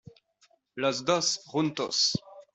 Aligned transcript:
los 0.73 1.05
dos, 1.05 1.43
juntos. 1.45 2.15